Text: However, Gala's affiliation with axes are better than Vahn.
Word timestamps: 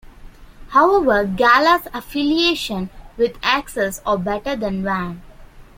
However, 0.69 1.25
Gala's 1.25 1.87
affiliation 1.93 2.89
with 3.17 3.37
axes 3.43 4.01
are 4.03 4.17
better 4.17 4.55
than 4.55 4.81
Vahn. 4.83 5.21